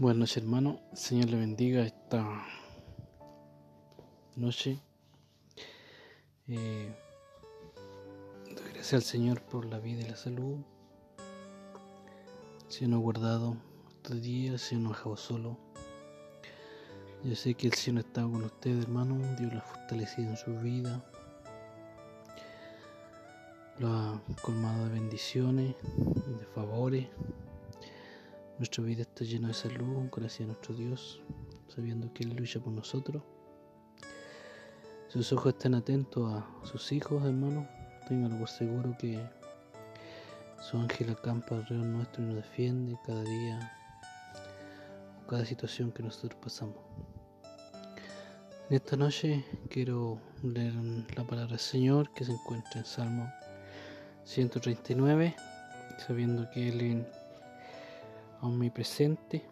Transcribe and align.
Buenas 0.00 0.18
noches 0.20 0.36
hermano, 0.36 0.80
Señor 0.92 1.30
le 1.30 1.38
bendiga 1.38 1.82
esta 1.82 2.46
noche. 4.36 4.78
Eh, 6.46 6.94
gracias 8.74 8.94
al 8.94 9.02
Señor 9.02 9.42
por 9.42 9.64
la 9.64 9.80
vida 9.80 10.02
y 10.02 10.08
la 10.08 10.14
salud. 10.14 10.58
Se 12.68 12.86
nos 12.86 13.00
ha 13.00 13.02
guardado 13.02 13.56
estos 13.88 14.22
días, 14.22 14.60
se 14.62 14.76
nos 14.76 14.92
ha 14.92 14.96
dejado 14.98 15.16
solo. 15.16 15.58
Yo 17.24 17.34
sé 17.34 17.54
que 17.54 17.66
el 17.66 17.74
Señor 17.74 18.04
está 18.04 18.22
con 18.22 18.44
ustedes 18.44 18.84
hermano, 18.84 19.16
Dios 19.36 19.52
lo 19.52 19.58
ha 19.58 19.62
fortalecido 19.62 20.30
en 20.30 20.36
su 20.36 20.56
vida. 20.60 21.04
Lo 23.80 23.88
ha 23.88 24.22
colmado 24.42 24.84
de 24.84 24.90
bendiciones, 24.90 25.74
de 26.38 26.46
favores. 26.54 27.08
Nuestra 28.58 28.82
vida 28.82 29.02
está 29.02 29.22
llena 29.24 29.48
de 29.48 29.54
salud, 29.54 30.08
gracias 30.10 30.40
a 30.40 30.46
nuestro 30.46 30.74
Dios, 30.74 31.22
sabiendo 31.68 32.12
que 32.12 32.24
Él 32.24 32.34
lucha 32.34 32.58
por 32.58 32.72
nosotros. 32.72 33.22
Sus 35.06 35.32
ojos 35.32 35.54
están 35.54 35.76
atentos 35.76 36.32
a 36.32 36.44
sus 36.66 36.90
hijos, 36.90 37.24
hermanos. 37.24 37.68
Ténganlo 38.08 38.36
por 38.36 38.48
seguro 38.48 38.96
que 38.98 39.24
su 40.60 40.76
ángel 40.76 41.10
acampa 41.10 41.54
alrededor 41.54 41.86
nuestro 41.86 42.24
y 42.24 42.26
nos 42.26 42.34
defiende 42.34 42.98
cada 43.06 43.22
día, 43.22 43.78
cada 45.28 45.44
situación 45.44 45.92
que 45.92 46.02
nosotros 46.02 46.34
pasamos. 46.42 46.78
En 48.70 48.74
esta 48.76 48.96
noche 48.96 49.44
quiero 49.70 50.20
leer 50.42 50.74
la 51.16 51.22
palabra 51.22 51.52
del 51.52 51.60
Señor 51.60 52.12
que 52.12 52.24
se 52.24 52.32
encuentra 52.32 52.80
en 52.80 52.86
Salmo 52.86 53.32
139, 54.24 55.36
sabiendo 56.04 56.50
que 56.50 56.70
Él 56.70 57.06
omnipresente. 58.40 59.46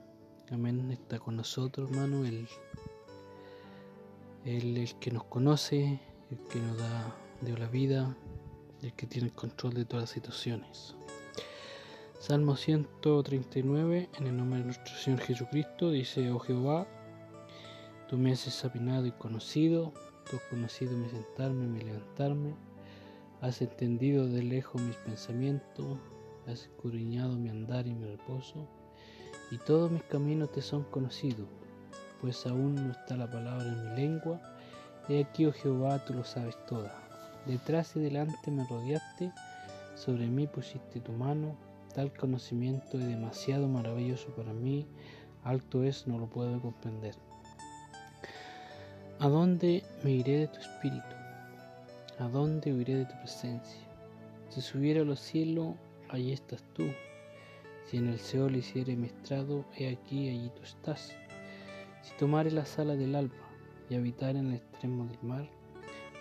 Amén. 0.50 0.90
Está 0.90 1.18
con 1.18 1.36
nosotros, 1.36 1.90
hermano. 1.90 2.24
Él, 2.24 2.48
el 4.44 4.94
que 4.98 5.10
nos 5.10 5.24
conoce, 5.24 6.00
el 6.30 6.38
que 6.48 6.60
nos 6.60 6.78
da 6.78 7.16
dio 7.40 7.56
la 7.56 7.68
vida, 7.68 8.16
el 8.82 8.92
que 8.94 9.06
tiene 9.06 9.28
el 9.28 9.34
control 9.34 9.74
de 9.74 9.84
todas 9.84 10.04
las 10.04 10.10
situaciones. 10.10 10.94
Salmo 12.18 12.56
139, 12.56 14.08
en 14.18 14.26
el 14.26 14.36
nombre 14.36 14.60
de 14.60 14.64
nuestro 14.64 14.94
Señor 14.96 15.20
Jesucristo, 15.20 15.90
dice, 15.90 16.30
oh 16.30 16.38
Jehová, 16.38 16.86
tú 18.08 18.16
me 18.16 18.32
has 18.32 18.46
examinado 18.46 19.06
y 19.06 19.12
conocido, 19.12 19.92
tú 20.28 20.36
has 20.36 20.42
conocido 20.44 20.96
mi 20.96 21.08
sentarme 21.08 21.64
y 21.64 21.68
mi 21.68 21.80
levantarme, 21.82 22.54
has 23.40 23.60
entendido 23.60 24.26
de 24.26 24.42
lejos 24.42 24.80
mis 24.80 24.96
pensamientos, 24.96 25.98
has 26.46 26.62
escudriñado 26.62 27.36
mi 27.36 27.50
andar 27.50 27.86
y 27.86 27.94
mi 27.94 28.06
reposo, 28.06 28.66
y 29.50 29.58
todos 29.58 29.90
mis 29.90 30.02
caminos 30.04 30.50
te 30.52 30.62
son 30.62 30.84
conocidos, 30.84 31.46
pues 32.20 32.46
aún 32.46 32.74
no 32.74 32.92
está 32.92 33.16
la 33.16 33.30
palabra 33.30 33.64
en 33.64 33.90
mi 33.90 33.96
lengua. 33.96 34.40
He 35.08 35.22
aquí, 35.22 35.46
oh 35.46 35.52
Jehová, 35.52 36.04
tú 36.04 36.14
lo 36.14 36.24
sabes 36.24 36.56
toda. 36.66 36.92
Detrás 37.46 37.94
y 37.94 38.00
delante 38.00 38.50
me 38.50 38.66
rodeaste, 38.66 39.30
sobre 39.94 40.26
mí 40.26 40.46
pusiste 40.46 41.00
tu 41.00 41.12
mano. 41.12 41.56
Tal 41.94 42.12
conocimiento 42.12 42.98
es 42.98 43.06
demasiado 43.06 43.68
maravilloso 43.68 44.28
para 44.34 44.52
mí, 44.52 44.86
alto 45.44 45.84
es, 45.84 46.06
no 46.06 46.18
lo 46.18 46.26
puedo 46.26 46.60
comprender. 46.60 47.14
¿A 49.18 49.28
dónde 49.28 49.82
me 50.02 50.10
iré 50.10 50.40
de 50.40 50.48
tu 50.48 50.58
espíritu? 50.58 51.16
¿A 52.18 52.28
dónde 52.28 52.72
huiré 52.72 52.96
de 52.96 53.04
tu 53.06 53.16
presencia? 53.18 53.80
Si 54.50 54.60
subiera 54.60 55.02
a 55.02 55.04
los 55.04 55.20
cielos, 55.20 55.74
allí 56.10 56.32
estás 56.32 56.62
tú. 56.74 56.84
Si 57.86 57.98
en 57.98 58.08
el 58.08 58.18
Seol 58.18 58.56
hiciere 58.56 58.96
mi 58.96 59.06
estrado, 59.06 59.64
he 59.76 59.88
aquí, 59.88 60.28
allí 60.28 60.50
tú 60.56 60.62
estás. 60.64 61.16
Si 62.02 62.12
tomare 62.16 62.50
la 62.50 62.66
sala 62.66 62.96
del 62.96 63.14
alba 63.14 63.36
y 63.88 63.94
habitar 63.94 64.34
en 64.34 64.48
el 64.48 64.54
extremo 64.54 65.06
del 65.06 65.22
mar, 65.22 65.48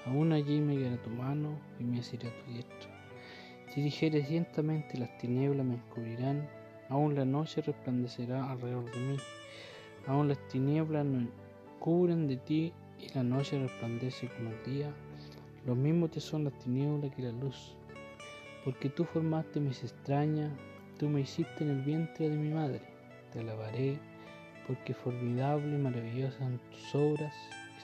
aún 0.05 0.31
allí 0.31 0.61
me 0.61 0.77
guiará 0.77 1.01
tu 1.01 1.09
mano 1.09 1.59
y 1.79 1.83
me 1.83 2.01
asirá 2.01 2.29
tu 2.29 2.51
diestra. 2.51 2.91
Si 3.73 3.81
dijere 3.81 4.23
ciertamente 4.23 4.99
las 4.99 5.17
tinieblas 5.17 5.65
me 5.65 5.73
encubrirán, 5.73 6.47
aún 6.87 7.15
la 7.15 7.25
noche 7.25 7.63
resplandecerá 7.63 8.51
alrededor 8.51 8.91
de 8.91 8.99
mí. 8.99 9.17
Aún 10.05 10.27
las 10.27 10.47
tinieblas 10.49 11.03
no 11.03 11.27
cubren 11.79 12.27
de 12.27 12.37
ti 12.37 12.73
y 12.99 13.11
la 13.15 13.23
noche 13.23 13.57
resplandece 13.57 14.29
como 14.29 14.51
el 14.51 14.63
día. 14.71 14.93
Lo 15.65 15.73
mismo 15.73 16.09
te 16.09 16.19
son 16.19 16.43
las 16.43 16.53
tinieblas 16.59 17.11
que 17.15 17.23
la 17.23 17.31
luz, 17.31 17.75
porque 18.63 18.87
tú 18.87 19.03
formaste 19.03 19.59
mis 19.59 19.83
extrañas 19.83 20.51
Tú 20.97 21.09
me 21.09 21.21
hiciste 21.21 21.63
en 21.63 21.71
el 21.71 21.81
vientre 21.81 22.29
de 22.29 22.37
mi 22.37 22.53
madre. 22.53 22.79
Te 23.33 23.41
alabaré, 23.41 23.99
porque 24.65 24.93
formidable 24.93 25.75
y 25.75 25.77
maravillosa 25.77 26.37
son 26.37 26.59
tus 26.71 26.95
obras. 26.95 27.33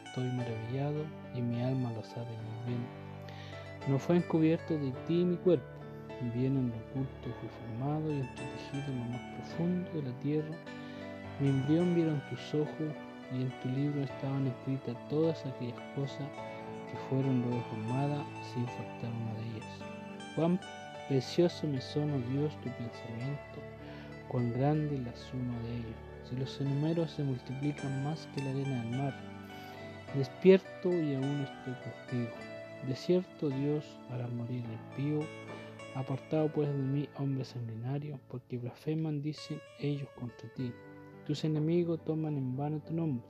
Estoy 0.06 0.24
maravillado 0.32 1.04
y 1.36 1.42
mi 1.42 1.62
alma 1.62 1.92
lo 1.92 2.04
sabe 2.04 2.30
muy 2.30 2.74
bien. 2.74 2.86
No 3.90 4.00
fue 4.00 4.16
encubierto 4.16 4.78
de 4.78 4.92
ti 5.08 5.26
mi 5.26 5.36
cuerpo. 5.36 5.66
Bien 6.34 6.56
en 6.56 6.70
lo 6.70 6.76
oculto 6.76 7.40
fui 7.40 7.50
formado 7.50 8.12
y 8.12 8.20
entretejido 8.20 8.94
en 8.94 9.00
lo 9.00 9.06
más 9.06 9.22
profundo 9.36 9.92
de 9.92 10.04
la 10.04 10.20
tierra. 10.20 10.56
Mi 11.42 11.50
embrión 11.50 11.96
vieron 11.96 12.22
tus 12.30 12.54
ojos 12.54 12.96
y 13.34 13.42
en 13.42 13.50
tu 13.62 13.70
libro 13.70 14.04
estaban 14.04 14.48
escritas 14.48 14.96
todas 15.10 15.46
aquellas 15.46 15.82
cosas 15.96 16.30
que 16.90 16.98
fueron 17.10 17.42
luego 17.42 17.62
formadas 17.72 18.26
sin 18.54 18.66
faltar 18.68 19.12
una 19.12 19.34
de 19.34 19.58
ellas. 19.58 20.81
Precioso 21.12 21.68
me 21.68 21.82
son, 21.82 22.10
oh 22.14 22.32
Dios, 22.32 22.56
tu 22.62 22.70
pensamiento, 22.70 23.60
cuán 24.30 24.54
grande 24.54 24.98
la 24.98 25.14
suma 25.14 25.60
de 25.64 25.76
ellos. 25.76 25.98
Si 26.24 26.38
los 26.38 26.62
números 26.62 27.12
se 27.12 27.22
multiplican 27.22 28.02
más 28.06 28.30
que 28.34 28.42
la 28.42 28.52
arena 28.52 28.82
del 28.82 28.98
mar, 28.98 29.14
despierto 30.16 30.90
y 30.90 31.16
aún 31.16 31.42
estoy 31.42 31.74
contigo. 31.84 32.32
De 32.88 32.96
cierto, 32.96 33.50
Dios 33.50 34.00
hará 34.10 34.26
morir 34.30 34.64
el 34.64 34.72
impío, 34.72 35.28
apartado 35.96 36.48
pues 36.48 36.70
de 36.70 36.76
mí, 36.76 37.10
hombre 37.18 37.44
sanguinario, 37.44 38.18
porque 38.30 38.58
blasfeman, 38.58 39.22
dicen 39.22 39.60
ellos 39.80 40.08
contra 40.18 40.48
ti. 40.54 40.72
Tus 41.28 41.44
enemigos 41.44 42.02
toman 42.06 42.38
en 42.38 42.56
vano 42.56 42.80
tu 42.80 42.94
nombre. 42.94 43.28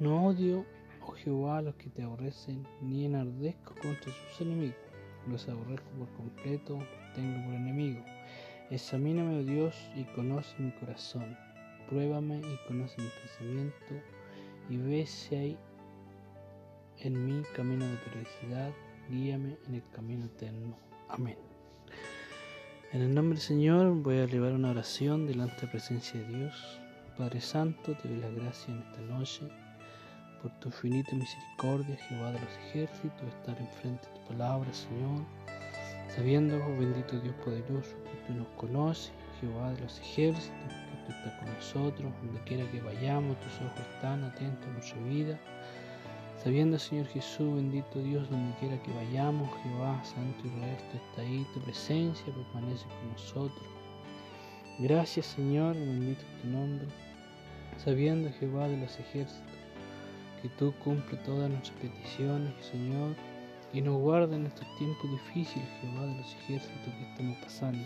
No 0.00 0.26
odio, 0.26 0.66
oh 1.00 1.12
Jehová, 1.12 1.58
a 1.58 1.62
los 1.62 1.76
que 1.76 1.90
te 1.90 2.02
aborrecen, 2.02 2.66
ni 2.82 3.04
enardezco 3.04 3.76
contra 3.80 4.10
sus 4.10 4.40
enemigos 4.40 4.83
los 5.28 5.48
aborrezco 5.48 5.88
por 5.98 6.08
completo, 6.10 6.78
tengo 7.14 7.44
por 7.44 7.54
enemigo. 7.54 8.02
Examíname, 8.70 9.38
oh 9.38 9.44
Dios, 9.44 9.74
y 9.94 10.04
conoce 10.14 10.54
mi 10.58 10.70
corazón. 10.72 11.36
Pruébame 11.88 12.38
y 12.38 12.58
conoce 12.66 13.00
mi 13.00 13.08
pensamiento, 13.08 14.06
y 14.70 14.76
ve 14.78 15.06
si 15.06 15.34
hay 15.34 15.58
en 16.98 17.26
mí 17.26 17.42
camino 17.54 17.86
de 17.86 17.96
felicidad, 17.98 18.72
guíame 19.10 19.58
en 19.66 19.74
el 19.74 19.82
camino 19.92 20.26
eterno. 20.26 20.76
Amén. 21.08 21.36
En 22.92 23.02
el 23.02 23.14
nombre 23.14 23.36
del 23.36 23.46
Señor 23.46 23.92
voy 24.02 24.16
a 24.16 24.24
elevar 24.24 24.52
una 24.52 24.70
oración 24.70 25.26
delante 25.26 25.56
de 25.56 25.66
la 25.66 25.72
presencia 25.72 26.20
de 26.20 26.38
Dios. 26.38 26.80
Padre 27.18 27.40
Santo, 27.40 27.94
te 27.94 28.08
doy 28.08 28.18
la 28.18 28.30
gracia 28.30 28.72
en 28.72 28.80
esta 28.80 29.00
noche 29.02 29.63
por 30.44 30.52
tu 30.60 30.68
infinita 30.68 31.16
misericordia, 31.16 31.96
Jehová 32.06 32.32
de 32.32 32.38
los 32.38 32.52
ejércitos, 32.68 33.28
estar 33.28 33.58
enfrente 33.58 34.06
de 34.06 34.20
tu 34.20 34.26
palabra, 34.28 34.70
Señor, 34.74 35.24
sabiendo, 36.14 36.56
oh 36.56 36.76
bendito 36.78 37.18
Dios 37.20 37.34
poderoso, 37.36 37.96
que 38.04 38.26
tú 38.26 38.34
nos 38.34 38.48
conoces, 38.48 39.10
Jehová 39.40 39.72
de 39.72 39.80
los 39.80 39.98
ejércitos, 40.00 40.52
que 40.68 41.06
tú 41.06 41.12
estás 41.12 41.32
con 41.38 41.54
nosotros, 41.54 42.12
donde 42.22 42.40
quiera 42.42 42.70
que 42.70 42.80
vayamos, 42.82 43.40
tus 43.40 43.54
ojos 43.62 43.80
están 43.94 44.22
atentos 44.22 44.68
a 44.68 44.72
nuestra 44.72 45.00
vida, 45.04 45.40
sabiendo, 46.42 46.78
Señor 46.78 47.06
Jesús, 47.06 47.56
bendito 47.56 48.02
Dios, 48.02 48.28
donde 48.28 48.54
quiera 48.58 48.82
que 48.82 48.92
vayamos, 48.92 49.48
Jehová, 49.62 49.98
Santo 50.04 50.46
Israel, 50.46 50.76
tú 50.92 50.98
está 50.98 51.22
ahí, 51.22 51.46
tu 51.54 51.60
presencia 51.60 52.26
permanece 52.26 52.84
con 52.84 53.12
nosotros. 53.12 53.66
Gracias, 54.78 55.24
Señor, 55.24 55.74
bendito 55.74 56.22
tu 56.42 56.48
nombre, 56.48 56.86
sabiendo, 57.78 58.30
Jehová 58.38 58.68
de 58.68 58.76
los 58.76 59.00
ejércitos, 59.00 59.63
que 60.44 60.50
tú 60.58 60.74
cumple 60.84 61.16
todas 61.24 61.48
nuestras 61.48 61.74
peticiones, 61.78 62.52
Señor, 62.66 63.16
y 63.72 63.80
nos 63.80 63.98
guarda 63.98 64.36
en 64.36 64.44
estos 64.44 64.66
tiempos 64.76 65.10
difíciles, 65.10 65.66
Jehová 65.80 66.04
de 66.04 66.16
los 66.16 66.34
ejércitos 66.34 66.94
que 66.94 67.10
estamos 67.12 67.38
pasando. 67.38 67.82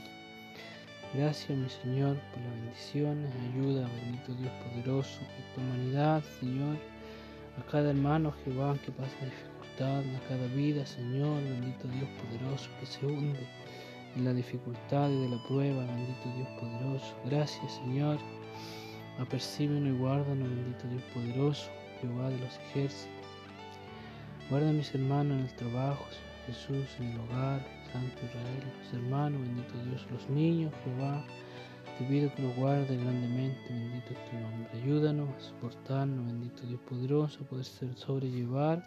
Gracias, 1.15 1.57
mi 1.57 1.69
Señor, 1.69 2.17
por 2.33 2.43
las 2.43 2.55
bendiciones, 2.57 3.33
ayuda, 3.55 3.89
bendito 4.03 4.35
Dios 4.35 4.53
poderoso, 4.65 5.21
esta 5.39 5.61
humanidad, 5.61 6.25
Señor, 6.41 6.77
a 7.61 7.71
cada 7.71 7.91
hermano, 7.91 8.35
Jehová, 8.45 8.77
que 8.85 8.91
pasa 8.91 9.15
dificultad, 9.25 10.01
a 10.01 10.29
cada 10.29 10.49
vida, 10.49 10.85
Señor, 10.85 11.41
bendito 11.45 11.87
Dios 11.87 12.09
poderoso, 12.21 12.69
que 12.81 12.87
se 12.87 13.07
hunde 13.07 13.47
en 14.17 14.25
la 14.25 14.35
dificultad 14.35 15.09
y 15.11 15.23
de 15.23 15.29
la 15.29 15.47
prueba, 15.47 15.87
bendito 15.87 16.29
Dios 16.35 16.49
poderoso. 16.59 17.15
Gracias, 17.25 17.73
Señor, 17.85 18.19
apercíbenos 19.21 19.95
y 19.95 19.99
guárdanos, 19.99 20.49
los. 22.57 23.07
Guarda 24.49 24.71
a 24.71 24.73
mis 24.73 24.95
hermanos 24.95 25.39
en 25.39 25.45
el 25.45 25.55
trabajo, 25.57 26.05
Jesús 26.47 26.87
en 27.01 27.09
el 27.09 27.21
hogar, 27.21 27.61
Santo 27.93 28.17
Israel, 28.25 28.73
los 28.79 28.95
hermanos, 28.95 29.41
bendito 29.43 29.75
Dios, 29.85 30.07
los 30.11 30.31
niños, 30.31 30.73
Jehová. 30.85 31.25
te 31.99 32.05
pido 32.05 32.35
que 32.35 32.43
nos 32.43 32.57
guarde 32.57 32.97
grandemente, 32.97 33.61
bendito 33.69 34.13
es 34.13 34.31
tu 34.31 34.37
nombre. 34.39 34.71
Ayúdanos 34.83 35.29
a 35.37 35.41
soportarnos, 35.41 36.27
bendito 36.27 36.63
Dios 36.67 36.81
poderoso, 36.89 37.45
poder 37.45 37.65
ser 37.65 37.95
sobrellevar 37.97 38.83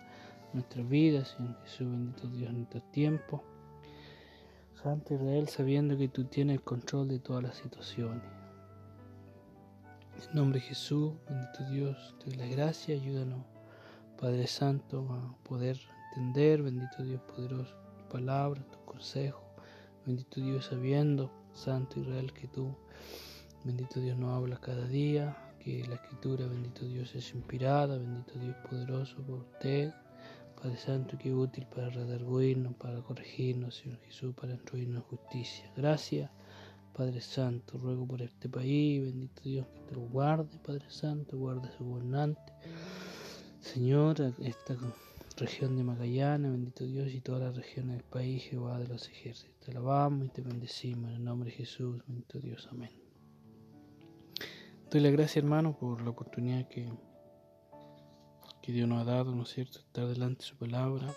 nuestras 0.54 0.88
vidas, 0.90 1.36
Señor 1.38 1.56
Jesús, 1.64 1.92
bendito 1.92 2.28
Dios, 2.28 2.50
en 2.50 2.58
nuestros 2.58 2.92
tiempos. 2.92 3.42
Santo 4.82 5.14
Israel, 5.14 5.48
sabiendo 5.48 5.96
que 5.96 6.08
tú 6.08 6.24
tienes 6.24 6.56
el 6.56 6.64
control 6.64 7.08
de 7.08 7.20
todas 7.20 7.44
las 7.44 7.56
situaciones. 7.56 8.41
En 10.30 10.36
nombre 10.36 10.60
de 10.60 10.68
Jesús, 10.68 11.14
bendito 11.28 11.64
Dios, 11.72 12.16
te 12.20 12.30
doy 12.30 12.36
la 12.38 12.46
gracia, 12.46 12.96
ayúdanos, 12.96 13.44
Padre 14.20 14.46
Santo, 14.46 15.08
a 15.12 15.36
poder 15.44 15.78
entender, 16.10 16.62
bendito 16.62 17.04
Dios 17.04 17.22
poderoso, 17.22 17.76
tu 17.98 18.08
palabra, 18.08 18.62
tu 18.72 18.80
consejo, 18.86 19.44
bendito 20.06 20.40
Dios, 20.40 20.66
sabiendo, 20.66 21.32
Santo 21.54 22.00
Israel, 22.00 22.32
que 22.34 22.48
tú, 22.48 22.76
bendito 23.64 24.00
Dios, 24.00 24.18
nos 24.18 24.38
habla 24.38 24.58
cada 24.58 24.88
día, 24.88 25.36
que 25.60 25.86
la 25.88 25.96
escritura, 25.96 26.46
bendito 26.46 26.86
Dios, 26.86 27.14
es 27.16 27.34
inspirada, 27.34 27.98
bendito 27.98 28.38
Dios 28.40 28.56
poderoso 28.70 29.18
por 29.24 29.40
usted, 29.40 29.92
Padre 30.56 30.78
Santo, 30.78 31.18
que 31.18 31.34
útil 31.34 31.66
para 31.66 31.90
redarguirnos, 31.90 32.76
para 32.76 33.02
corregirnos, 33.02 33.76
Señor 33.78 34.00
Jesús, 34.02 34.36
para 34.36 34.54
instruirnos 34.54 35.04
en 35.04 35.10
justicia. 35.10 35.72
Gracias 35.76 36.30
Padre 36.94 37.22
Santo, 37.22 37.78
ruego 37.78 38.06
por 38.06 38.22
este 38.22 38.50
país, 38.50 39.02
bendito 39.02 39.42
Dios, 39.44 39.68
que 39.68 39.80
te 39.82 39.96
lo 39.96 40.02
guarde, 40.02 40.58
Padre 40.66 40.86
Santo, 40.90 41.38
guarde 41.38 41.70
su 41.78 41.86
gobernante. 41.86 42.54
Señor, 43.60 44.20
esta 44.40 44.76
región 45.38 45.78
de 45.78 45.84
Magallanes, 45.84 46.52
bendito 46.52 46.86
Dios, 46.86 47.12
y 47.14 47.22
todas 47.22 47.42
las 47.42 47.56
regiones 47.56 47.96
del 47.96 48.04
país, 48.04 48.44
Jehová 48.44 48.78
de 48.80 48.88
los 48.88 49.08
ejércitos. 49.08 49.56
Te 49.60 49.72
alabamos 49.72 50.28
y 50.28 50.30
te 50.30 50.42
bendecimos 50.42 51.12
en 51.12 51.18
el 51.18 51.24
nombre 51.24 51.50
de 51.50 51.58
Jesús, 51.58 52.04
bendito 52.08 52.40
Dios, 52.40 52.68
amén. 52.72 52.92
Doy 54.90 55.02
la 55.02 55.10
gracia, 55.12 55.40
hermano, 55.40 55.78
por 55.78 56.02
la 56.02 56.10
oportunidad 56.10 56.68
que, 56.68 56.92
que 58.62 58.72
Dios 58.74 58.90
nos 58.90 59.02
ha 59.02 59.06
dado, 59.06 59.34
¿no 59.34 59.44
es 59.44 59.50
cierto?, 59.50 59.80
estar 59.80 60.08
delante 60.08 60.40
de 60.40 60.48
su 60.48 60.58
palabra. 60.58 61.08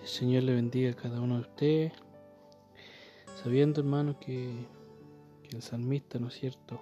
El 0.00 0.08
Señor 0.08 0.44
le 0.44 0.54
bendiga 0.54 0.90
a 0.92 0.94
cada 0.94 1.20
uno 1.20 1.34
de 1.34 1.40
ustedes 1.42 1.92
sabiendo 3.42 3.80
hermano 3.80 4.18
que, 4.18 4.50
el 5.50 5.62
salmista, 5.62 6.18
¿no 6.18 6.28
es 6.28 6.34
cierto? 6.34 6.80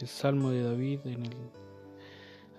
El 0.00 0.08
salmo 0.08 0.50
de 0.50 0.62
David, 0.62 1.00
en 1.04 1.24
el, 1.24 1.36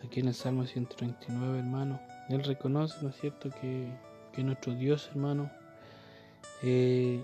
aquí 0.04 0.20
en 0.20 0.28
el 0.28 0.34
salmo 0.34 0.66
139, 0.66 1.60
hermano, 1.60 2.00
él 2.30 2.44
reconoce, 2.44 2.98
¿no 3.04 3.10
es 3.10 3.16
cierto?, 3.18 3.50
que, 3.62 3.92
nuestro 4.44 4.74
Dios, 4.74 5.08
hermano, 5.12 5.50
eh, 6.62 7.24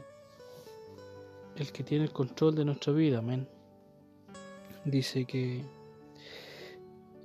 el 1.58 1.72
que 1.72 1.84
tiene 1.84 2.06
el 2.06 2.14
control 2.14 2.56
de 2.56 2.64
nuestra 2.64 2.94
vida, 2.94 3.20
amén. 3.20 3.50
Dice 4.86 5.26
que 5.26 5.66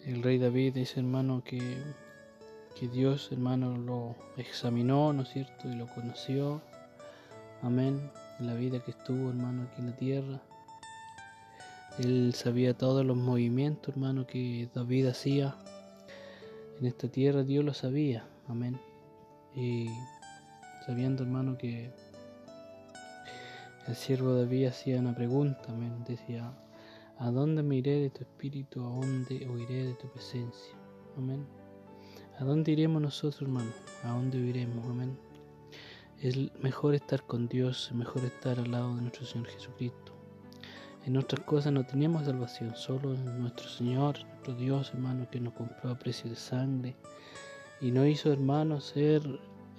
el 0.05 0.23
rey 0.23 0.39
David 0.39 0.75
dice, 0.75 1.01
hermano, 1.01 1.45
que, 1.45 1.61
que 2.75 2.89
Dios, 2.89 3.31
hermano, 3.31 3.77
lo 3.77 4.17
examinó, 4.37 5.13
¿no 5.13 5.23
es 5.23 5.29
cierto?, 5.29 5.69
y 5.69 5.77
lo 5.77 5.87
conoció, 5.87 6.63
amén 7.63 8.11
la 8.39 8.55
vida 8.55 8.81
que 8.81 8.91
estuvo, 8.91 9.31
hermano, 9.31 9.63
aquí 9.63 9.81
en 9.81 9.87
la 9.87 9.97
tierra. 9.97 10.43
Él 11.99 12.35
sabía 12.35 12.77
todos 12.77 13.05
los 13.07 13.17
movimientos, 13.17 13.95
hermano, 13.95 14.27
que 14.27 14.69
David 14.75 15.07
hacía 15.07 15.57
en 16.79 16.87
esta 16.87 17.09
tierra. 17.09 17.43
Dios 17.43 17.65
lo 17.65 17.73
sabía, 17.73 18.27
amén. 18.49 18.79
Y 19.55 19.89
sabiendo, 20.85 21.23
hermano, 21.23 21.57
que 21.57 21.91
el 23.87 23.95
siervo 23.95 24.35
David 24.35 24.67
hacía 24.67 24.99
una 24.99 25.15
pregunta, 25.15 25.65
amén. 25.69 26.05
Decía, 26.07 26.53
¿a 27.19 27.31
dónde 27.31 27.63
me 27.63 27.77
iré 27.77 28.01
de 28.01 28.11
tu 28.11 28.25
espíritu? 28.25 28.81
¿A 28.81 28.91
dónde 28.91 29.49
huiré 29.49 29.87
de 29.87 29.95
tu 29.95 30.09
presencia? 30.11 30.75
Amén. 31.17 31.47
¿A 32.39 32.45
dónde 32.45 32.73
iremos 32.73 33.01
nosotros, 33.01 33.41
hermano? 33.41 33.71
¿A 34.05 34.13
dónde 34.13 34.39
huiremos? 34.39 34.85
Amén. 34.85 35.26
Es 36.23 36.39
mejor 36.63 36.95
estar 36.95 37.23
con 37.25 37.47
Dios, 37.47 37.89
es 37.91 37.95
mejor 37.95 38.25
estar 38.25 38.59
al 38.59 38.71
lado 38.71 38.97
de 38.97 39.03
nuestro 39.03 39.27
Señor 39.27 39.49
Jesucristo. 39.49 40.13
En 41.05 41.13
nuestras 41.13 41.45
cosas 41.45 41.75
no 41.75 41.85
tenemos 41.85 42.25
salvación, 42.25 42.75
solo 42.75 43.13
en 43.13 43.39
nuestro 43.39 43.69
Señor, 43.69 44.25
nuestro 44.25 44.55
Dios, 44.55 44.93
hermano, 44.95 45.29
que 45.31 45.41
nos 45.41 45.53
compró 45.53 45.91
a 45.91 45.99
precio 45.99 46.31
de 46.31 46.37
sangre 46.37 46.97
y 47.83 47.91
nos 47.91 48.07
hizo, 48.07 48.33
hermano, 48.33 48.81
ser 48.81 49.23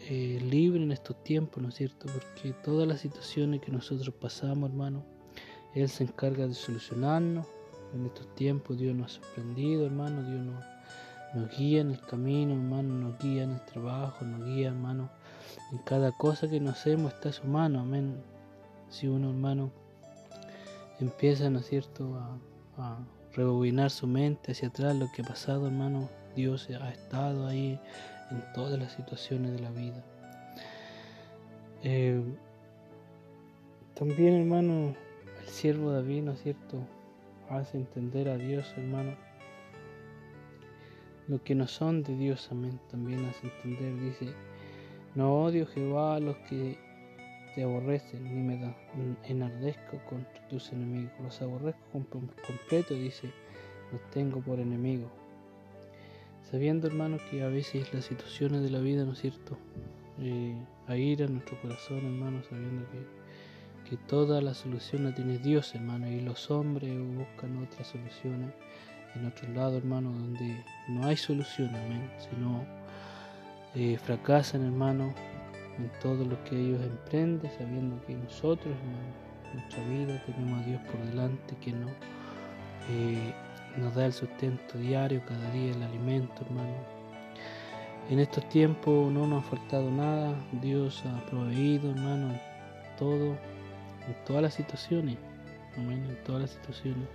eh, 0.07 0.39
libre 0.47 0.83
en 0.83 0.91
estos 0.91 1.23
tiempos, 1.23 1.63
¿no 1.63 1.69
es 1.69 1.75
cierto? 1.75 2.05
Porque 2.05 2.53
todas 2.63 2.87
las 2.87 3.01
situaciones 3.01 3.61
que 3.61 3.71
nosotros 3.71 4.13
pasamos, 4.13 4.69
hermano, 4.69 5.03
Él 5.73 5.89
se 5.89 6.03
encarga 6.03 6.45
de 6.45 6.53
solucionarnos. 6.53 7.47
En 7.95 8.05
estos 8.05 8.35
tiempos 8.35 8.77
Dios 8.77 8.95
nos 8.95 9.17
ha 9.17 9.23
sorprendido, 9.23 9.87
hermano, 9.87 10.21
Dios 10.21 10.45
nos, 10.45 10.63
nos 11.33 11.57
guía 11.57 11.81
en 11.81 11.91
el 11.91 12.01
camino, 12.01 12.53
hermano, 12.53 12.93
nos 12.93 13.17
guía 13.17 13.43
en 13.43 13.53
el 13.53 13.65
trabajo, 13.65 14.23
nos 14.23 14.45
guía, 14.45 14.67
hermano, 14.67 15.09
en 15.71 15.77
cada 15.79 16.11
cosa 16.11 16.49
que 16.49 16.59
nos 16.59 16.79
hacemos 16.79 17.13
está 17.13 17.31
su 17.31 17.45
mano, 17.45 17.81
amén. 17.81 18.23
Si 18.89 19.07
uno, 19.07 19.29
hermano, 19.29 19.71
empieza, 20.99 21.49
¿no 21.49 21.59
es 21.59 21.67
cierto?, 21.67 22.15
a, 22.15 22.38
a 22.77 22.97
rebobinar 23.33 23.91
su 23.91 24.07
mente 24.07 24.51
hacia 24.51 24.69
atrás, 24.69 24.95
lo 24.95 25.11
que 25.11 25.21
ha 25.21 25.25
pasado, 25.25 25.67
hermano, 25.67 26.09
Dios 26.35 26.69
ha 26.69 26.89
estado 26.89 27.47
ahí 27.47 27.79
en 28.31 28.44
todas 28.53 28.79
las 28.79 28.94
situaciones 28.94 29.53
de 29.53 29.59
la 29.59 29.71
vida. 29.71 30.03
Eh, 31.83 32.21
también, 33.94 34.35
hermano, 34.35 34.95
el 35.41 35.47
siervo 35.47 35.91
David, 35.91 36.23
¿no 36.23 36.31
es 36.31 36.41
cierto?, 36.41 36.79
hace 37.49 37.77
entender 37.77 38.29
a 38.29 38.38
Dios, 38.38 38.73
hermano, 38.75 39.15
lo 41.27 41.44
que 41.44 41.55
no 41.55 41.67
son 41.67 42.03
de 42.03 42.15
Dios, 42.15 42.47
amén, 42.51 42.79
también 42.89 43.25
hace 43.25 43.47
entender, 43.47 43.99
dice, 43.99 44.33
no 45.17 45.45
odio 45.45 45.65
Jehová 45.65 46.17
a 46.17 46.19
los 46.19 46.37
que 46.47 46.77
te 47.55 47.63
aborrecen, 47.63 48.23
ni 48.23 48.43
me 48.43 48.75
enardezco 49.23 49.97
contra 50.07 50.47
tus 50.47 50.71
enemigos. 50.71 51.11
Los 51.23 51.41
aborrezco 51.41 52.05
completo, 52.45 52.93
dice, 52.93 53.31
los 53.91 53.99
tengo 54.11 54.41
por 54.41 54.59
enemigos. 54.59 55.09
Sabiendo, 56.51 56.85
hermano, 56.85 57.17
que 57.31 57.41
a 57.41 57.47
veces 57.47 57.91
las 57.95 58.05
situaciones 58.05 58.61
de 58.61 58.69
la 58.69 58.77
vida, 58.77 59.05
¿no 59.05 59.13
es 59.13 59.19
cierto? 59.19 59.57
Eh, 60.19 60.55
a 60.87 60.93
nuestro 60.93 61.59
corazón, 61.63 61.97
hermano, 61.97 62.43
sabiendo 62.47 62.85
que, 62.91 63.89
que 63.89 63.97
toda 63.97 64.39
la 64.39 64.53
solución 64.53 65.05
la 65.05 65.15
tiene 65.15 65.39
Dios, 65.39 65.73
hermano, 65.73 66.07
y 66.11 66.21
los 66.21 66.51
hombres 66.51 66.95
buscan 67.15 67.57
otras 67.63 67.87
soluciones 67.87 68.53
en 69.15 69.25
otro 69.25 69.49
lado, 69.49 69.77
hermano, 69.77 70.11
donde 70.11 70.63
no 70.89 71.07
hay 71.07 71.18
solución, 71.18 71.69
amén, 71.69 72.07
sino 72.19 72.63
eh, 73.76 73.97
fracasan, 73.97 74.66
hermano, 74.66 75.14
en 75.78 75.92
todo 76.02 76.26
lo 76.26 76.44
que 76.44 76.56
ellos 76.56 76.81
emprenden, 76.81 77.52
sabiendo 77.57 78.02
que 78.06 78.16
nosotros, 78.16 78.74
en 78.74 79.59
nuestra 79.59 79.83
vida, 79.88 80.24
tenemos 80.26 80.64
a 80.64 80.66
Dios 80.66 80.81
por 80.83 81.06
delante 81.06 81.56
que 81.62 81.71
no, 81.71 81.88
eh, 82.90 83.33
nos 83.78 83.94
da 83.94 84.06
el 84.06 84.14
sustento 84.14 84.78
diario, 84.78 85.21
cada 85.28 85.52
día 85.52 85.71
el 85.71 85.83
alimento, 85.83 86.33
hermano. 86.45 86.97
En 88.09 88.19
estos 88.19 88.47
tiempos 88.50 89.12
no 89.12 89.28
nos 89.28 89.44
ha 89.45 89.50
faltado 89.50 89.92
nada, 89.92 90.33
Dios 90.62 91.04
ha 91.06 91.26
proveído, 91.26 91.92
hermano, 91.92 92.40
todo, 92.97 93.38
en 94.07 94.16
todas 94.26 94.42
las 94.42 94.54
situaciones, 94.54 95.18
en 95.76 96.18
todas 96.24 96.42
las 96.42 96.52
situaciones, 96.52 97.07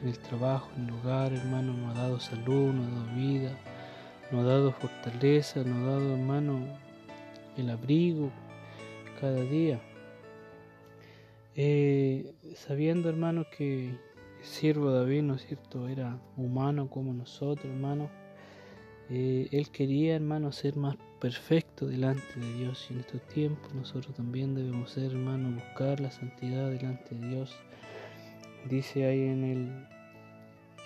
en 0.00 0.08
el 0.08 0.18
trabajo, 0.20 0.70
en 0.76 0.88
el 0.88 0.94
hogar, 0.94 1.32
hermano, 1.32 1.74
nos 1.74 1.96
ha 1.96 2.00
dado 2.00 2.20
salud, 2.20 2.72
nos 2.72 2.86
ha 2.86 2.90
dado 2.90 3.16
vida 3.16 3.50
nos 4.30 4.44
ha 4.44 4.48
dado 4.48 4.72
fortaleza, 4.72 5.62
nos 5.64 5.78
ha 5.78 5.90
dado, 5.92 6.14
hermano, 6.14 6.64
el 7.56 7.70
abrigo 7.70 8.30
cada 9.20 9.42
día. 9.42 9.80
Eh, 11.56 12.32
sabiendo, 12.54 13.08
hermano, 13.08 13.44
que 13.56 13.88
el 13.90 13.98
siervo 14.42 14.90
David, 14.92 15.22
¿no 15.22 15.34
es 15.34 15.46
cierto?, 15.46 15.88
era 15.88 16.18
humano 16.36 16.88
como 16.88 17.12
nosotros, 17.12 17.66
hermano. 17.66 18.08
Eh, 19.10 19.48
él 19.50 19.70
quería, 19.70 20.14
hermano, 20.14 20.52
ser 20.52 20.76
más 20.76 20.96
perfecto 21.20 21.86
delante 21.86 22.38
de 22.38 22.52
Dios. 22.54 22.86
Y 22.88 22.94
en 22.94 23.00
estos 23.00 23.20
tiempos 23.28 23.74
nosotros 23.74 24.14
también 24.14 24.54
debemos 24.54 24.92
ser, 24.92 25.12
hermano, 25.12 25.50
buscar 25.50 26.00
la 26.00 26.10
santidad 26.10 26.70
delante 26.70 27.14
de 27.16 27.28
Dios. 27.28 27.56
Dice 28.68 29.06
ahí 29.06 29.22
en 29.22 29.44
el 29.44 29.99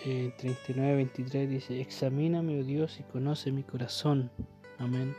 39-23 0.03 1.35
eh, 1.35 1.47
dice, 1.47 1.81
examíname, 1.81 2.61
oh 2.61 2.65
Dios, 2.65 2.99
y 3.01 3.03
conoce 3.05 3.53
mi 3.53 3.63
corazón. 3.63 4.31
Amén. 4.79 5.15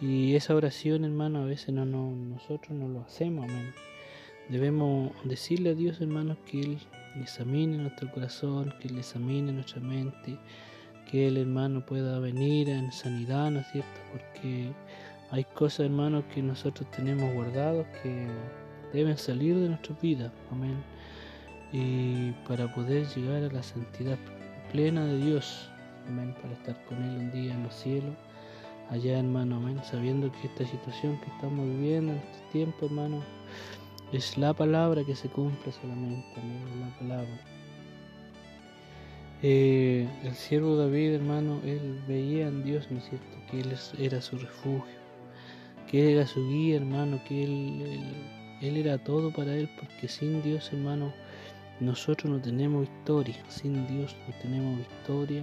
Y 0.00 0.34
esa 0.34 0.54
oración, 0.54 1.04
hermano, 1.04 1.42
a 1.42 1.44
veces 1.44 1.74
no, 1.74 1.84
no, 1.84 2.10
nosotros 2.10 2.70
no 2.70 2.88
lo 2.88 3.00
hacemos. 3.02 3.44
Amén. 3.44 3.72
Debemos 4.48 5.12
decirle 5.24 5.70
a 5.70 5.74
Dios, 5.74 6.00
hermano, 6.00 6.36
que 6.46 6.60
Él 6.60 6.78
examine 7.20 7.76
nuestro 7.76 8.10
corazón, 8.10 8.74
que 8.80 8.88
Él 8.88 8.98
examine 8.98 9.52
nuestra 9.52 9.80
mente, 9.80 10.38
que 11.10 11.28
Él, 11.28 11.36
hermano, 11.36 11.84
pueda 11.84 12.18
venir 12.20 12.68
en 12.68 12.90
sanidad, 12.92 13.50
¿no 13.50 13.60
es 13.60 13.66
cierto? 13.70 14.00
Porque 14.12 14.72
hay 15.30 15.44
cosas, 15.44 15.86
hermano, 15.86 16.26
que 16.28 16.42
nosotros 16.42 16.90
tenemos 16.90 17.32
guardados 17.34 17.86
que 18.02 18.26
deben 18.92 19.18
salir 19.18 19.56
de 19.56 19.68
nuestra 19.68 19.94
vida. 20.00 20.32
Amén 20.50 20.99
y 21.72 22.32
para 22.48 22.72
poder 22.74 23.06
llegar 23.06 23.44
a 23.44 23.52
la 23.52 23.62
santidad 23.62 24.18
plena 24.72 25.04
de 25.04 25.18
Dios, 25.18 25.68
amén, 26.08 26.34
para 26.40 26.54
estar 26.54 26.84
con 26.86 27.02
Él 27.02 27.16
un 27.16 27.32
día 27.32 27.54
en 27.54 27.62
los 27.62 27.74
cielos, 27.74 28.14
allá 28.90 29.18
hermano, 29.18 29.56
amén, 29.56 29.80
sabiendo 29.84 30.30
que 30.32 30.46
esta 30.46 30.66
situación 30.66 31.20
que 31.20 31.30
estamos 31.30 31.64
viviendo 31.66 32.12
en 32.12 32.18
este 32.18 32.42
tiempo, 32.52 32.86
hermano, 32.86 33.22
es 34.12 34.36
la 34.36 34.52
palabra 34.52 35.04
que 35.04 35.14
se 35.14 35.28
cumple 35.28 35.72
solamente, 35.72 36.40
amén, 36.40 36.62
es 36.68 36.80
la 36.80 36.98
palabra. 36.98 37.40
Eh, 39.42 40.06
el 40.22 40.34
siervo 40.34 40.76
David, 40.76 41.14
hermano, 41.14 41.60
él 41.64 42.02
veía 42.06 42.48
en 42.48 42.62
Dios, 42.62 42.90
¿no 42.90 42.98
es 42.98 43.04
cierto?, 43.04 43.38
que 43.50 43.60
Él 43.60 43.74
era 43.98 44.20
su 44.20 44.36
refugio, 44.36 45.00
que 45.90 46.02
Él 46.02 46.18
era 46.18 46.26
su 46.26 46.46
guía, 46.46 46.76
hermano, 46.76 47.18
que 47.26 47.44
él, 47.44 48.14
él 48.60 48.76
era 48.76 48.98
todo 48.98 49.32
para 49.32 49.54
Él, 49.54 49.70
porque 49.78 50.08
sin 50.08 50.42
Dios, 50.42 50.70
hermano, 50.74 51.14
nosotros 51.80 52.30
no 52.30 52.40
tenemos 52.40 52.84
historia, 52.84 53.42
sin 53.48 53.86
Dios 53.86 54.14
no 54.28 54.34
tenemos 54.42 54.78
victoria, 54.78 55.42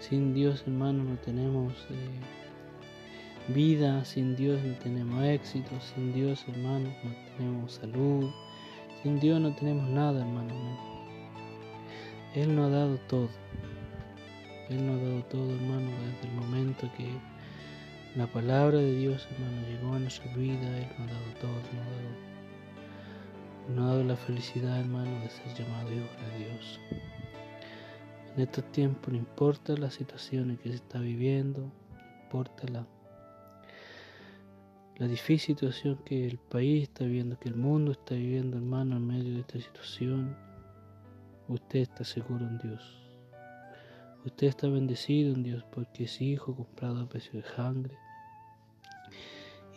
sin 0.00 0.32
Dios, 0.32 0.62
hermano, 0.66 1.04
no 1.04 1.16
tenemos 1.18 1.74
eh, 1.90 3.52
vida, 3.52 4.02
sin 4.04 4.34
Dios 4.34 4.62
no 4.64 4.74
tenemos 4.78 5.22
éxito, 5.24 5.70
sin 5.80 6.14
Dios, 6.14 6.44
hermano, 6.48 6.88
no 7.04 7.10
tenemos 7.36 7.72
salud, 7.72 8.30
sin 9.02 9.20
Dios 9.20 9.40
no 9.40 9.54
tenemos 9.56 9.88
nada, 9.90 10.20
hermano. 10.20 10.54
Él 12.34 12.56
nos 12.56 12.68
ha 12.68 12.76
dado 12.76 12.96
todo. 13.08 13.28
Él 14.70 14.86
nos 14.86 15.00
ha 15.00 15.04
dado 15.04 15.24
todo, 15.24 15.54
hermano, 15.54 15.90
desde 15.90 16.28
el 16.28 16.40
momento 16.40 16.90
que 16.96 17.10
la 18.16 18.26
palabra 18.26 18.78
de 18.78 18.96
Dios, 18.96 19.28
hermano, 19.32 19.68
llegó 19.68 19.94
a 19.94 19.98
nuestra 19.98 20.34
vida. 20.34 20.78
Él 20.78 20.88
nos 20.98 21.10
ha 21.10 21.14
dado 21.14 21.34
todo, 21.40 21.50
nos 21.50 21.86
ha 21.86 21.90
dado 21.90 22.10
nos 22.10 22.27
ha 23.76 23.86
dado 23.86 24.04
la 24.04 24.16
felicidad, 24.16 24.80
hermano, 24.80 25.20
de 25.20 25.28
ser 25.30 25.54
llamado 25.54 25.92
hijo 25.92 26.06
de 26.30 26.44
Dios. 26.44 26.80
En 28.34 28.42
estos 28.42 28.70
tiempos 28.72 29.12
no 29.12 29.18
importa 29.18 29.76
las 29.76 29.94
situaciones 29.94 30.58
que 30.60 30.70
se 30.70 30.76
está 30.76 31.00
viviendo, 31.00 31.60
no 31.60 32.22
importa 32.22 32.66
la, 32.72 32.86
la 34.96 35.06
difícil 35.06 35.54
situación 35.54 35.98
que 36.04 36.26
el 36.26 36.38
país 36.38 36.84
está 36.84 37.04
viviendo, 37.04 37.38
que 37.38 37.48
el 37.48 37.56
mundo 37.56 37.92
está 37.92 38.14
viviendo, 38.14 38.56
hermano, 38.56 38.96
en 38.96 39.06
medio 39.06 39.34
de 39.34 39.40
esta 39.40 39.58
situación, 39.58 40.36
usted 41.48 41.80
está 41.80 42.04
seguro 42.04 42.46
en 42.46 42.58
Dios. 42.58 42.98
Usted 44.24 44.46
está 44.46 44.68
bendecido 44.68 45.34
en 45.34 45.42
Dios 45.42 45.64
porque 45.70 46.04
es 46.04 46.20
hijo 46.20 46.54
comprado 46.54 47.00
a 47.00 47.08
precio 47.08 47.40
de 47.40 47.48
sangre 47.48 47.96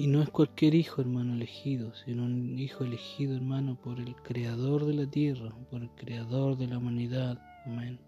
y 0.02 0.08
no 0.08 0.24
es 0.24 0.32
cualquier 0.32 0.74
hijo, 0.74 1.00
hermano, 1.00 1.36
elegido, 1.36 1.94
sino 1.94 2.24
un 2.24 2.58
hijo 2.58 2.84
elegido, 2.84 3.36
hermano, 3.36 3.80
por 3.80 4.00
el 4.00 4.16
creador 4.16 4.86
de 4.86 4.96
la 4.96 5.06
tierra, 5.06 5.54
por 5.70 5.84
el 5.84 5.92
creador 5.92 6.58
de 6.58 6.66
la 6.66 6.80
humanidad. 6.80 7.40
Amén. 7.68 8.00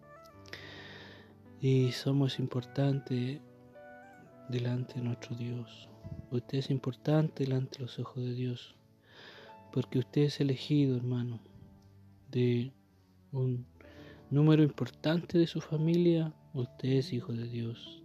Y 1.62 1.92
somos 1.92 2.40
importantes 2.40 3.42
delante 4.50 4.96
de 4.96 5.02
nuestro 5.02 5.36
Dios. 5.36 5.88
Usted 6.32 6.58
es 6.58 6.72
importante 6.72 7.44
delante 7.44 7.78
de 7.78 7.84
los 7.84 8.00
ojos 8.00 8.24
de 8.24 8.34
Dios, 8.34 8.76
porque 9.72 10.00
usted 10.00 10.24
es 10.24 10.40
elegido, 10.40 10.98
hermano, 10.98 11.42
de 12.32 12.72
un 13.32 13.68
número 14.32 14.64
importante 14.64 15.38
de 15.38 15.46
su 15.46 15.62
familia. 15.62 16.34
Usted 16.56 16.90
es 16.90 17.14
hijo 17.14 17.34
de 17.34 17.48
Dios 17.48 18.03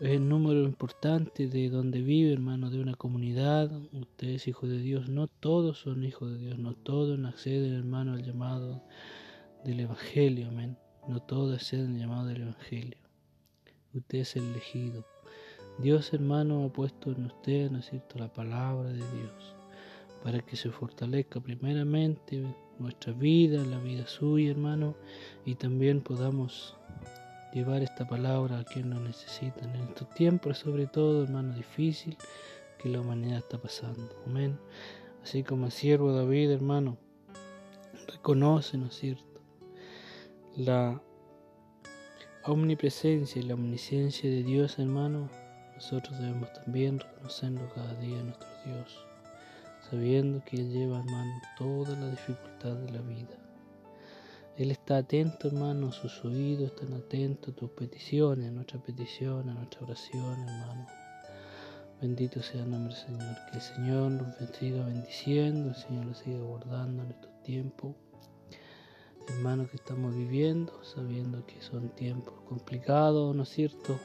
es 0.00 0.10
el 0.12 0.28
número 0.28 0.62
importante 0.62 1.46
de 1.46 1.68
donde 1.68 2.00
vive, 2.00 2.32
hermano, 2.32 2.70
de 2.70 2.80
una 2.80 2.94
comunidad. 2.94 3.70
Usted 3.92 4.28
es 4.28 4.48
hijo 4.48 4.66
de 4.66 4.78
Dios. 4.78 5.08
No 5.08 5.28
todos 5.28 5.78
son 5.78 6.04
hijos 6.04 6.32
de 6.32 6.38
Dios. 6.38 6.58
No 6.58 6.74
todos 6.74 7.22
acceden, 7.24 7.74
hermano, 7.74 8.14
al 8.14 8.24
llamado 8.24 8.82
del 9.64 9.80
Evangelio. 9.80 10.48
Amén. 10.48 10.78
No 11.06 11.20
todos 11.20 11.54
acceden 11.54 11.94
al 11.94 11.98
llamado 11.98 12.26
del 12.26 12.42
Evangelio. 12.42 12.98
Usted 13.92 14.20
es 14.20 14.36
el 14.36 14.44
elegido. 14.44 15.04
Dios, 15.78 16.12
hermano, 16.14 16.64
ha 16.64 16.72
puesto 16.72 17.12
en 17.12 17.26
usted, 17.26 17.70
¿no 17.70 17.78
es 17.78 17.90
la 18.14 18.32
palabra 18.32 18.88
de 18.90 18.98
Dios 18.98 19.54
para 20.22 20.40
que 20.40 20.56
se 20.56 20.70
fortalezca 20.70 21.40
primeramente 21.40 22.42
nuestra 22.78 23.12
vida, 23.12 23.64
la 23.64 23.78
vida 23.78 24.06
suya, 24.06 24.50
hermano, 24.50 24.94
y 25.44 25.54
también 25.54 26.00
podamos 26.00 26.76
llevar 27.52 27.82
esta 27.82 28.06
palabra 28.06 28.60
a 28.60 28.64
quien 28.64 28.90
lo 28.90 29.00
necesita 29.00 29.64
en 29.64 29.76
estos 29.76 30.08
tiempos, 30.10 30.58
sobre 30.58 30.86
todo, 30.86 31.24
hermano, 31.24 31.54
difícil 31.54 32.16
que 32.78 32.88
la 32.88 33.00
humanidad 33.00 33.38
está 33.38 33.58
pasando. 33.58 34.14
Amén. 34.26 34.58
Así 35.22 35.42
como 35.42 35.66
el 35.66 35.72
siervo 35.72 36.12
David, 36.12 36.50
hermano, 36.50 36.96
reconoce, 38.06 38.78
¿no 38.78 38.86
es 38.86 38.94
cierto?, 38.94 39.40
la 40.56 41.00
omnipresencia 42.44 43.40
y 43.40 43.44
la 43.44 43.54
omnisciencia 43.54 44.30
de 44.30 44.42
Dios, 44.42 44.78
hermano, 44.78 45.28
nosotros 45.74 46.18
debemos 46.18 46.52
también 46.52 46.98
reconocerlo 46.98 47.68
cada 47.74 47.94
día 47.94 48.20
a 48.20 48.24
nuestro 48.24 48.48
Dios, 48.64 49.06
sabiendo 49.88 50.42
que 50.44 50.56
Él 50.56 50.70
lleva, 50.70 50.98
hermano, 50.98 51.32
toda 51.56 51.96
la 51.96 52.10
dificultad 52.10 52.76
de 52.76 52.92
la 52.92 53.00
vida. 53.00 53.39
Él 54.60 54.72
está 54.72 54.98
atento, 54.98 55.48
hermano, 55.48 55.90
sus 55.90 56.22
oídos 56.22 56.72
están 56.72 56.92
atentos 56.92 57.54
a 57.54 57.56
tus 57.56 57.70
peticiones, 57.70 58.46
a 58.46 58.50
nuestra 58.50 58.78
petición, 58.78 59.48
a 59.48 59.54
nuestra 59.54 59.80
oración, 59.84 60.38
hermano. 60.38 60.86
Bendito 61.98 62.42
sea 62.42 62.64
el 62.64 62.70
nombre 62.70 62.94
del 62.94 63.02
Señor. 63.02 63.36
Que 63.50 63.56
el 63.56 63.62
Señor 63.62 64.10
nos 64.10 64.50
siga 64.58 64.84
bendiciendo, 64.84 65.70
el 65.70 65.74
Señor 65.76 66.04
lo 66.04 66.14
siga 66.14 66.40
guardando 66.40 67.04
en 67.04 67.10
estos 67.12 67.42
tiempos. 67.42 67.96
Hermano, 69.28 69.66
que 69.66 69.76
estamos 69.76 70.14
viviendo, 70.14 70.78
sabiendo 70.84 71.46
que 71.46 71.62
son 71.62 71.88
tiempos 71.94 72.34
complicados, 72.46 73.34
¿no 73.34 73.44
es 73.44 73.48
cierto? 73.48 73.98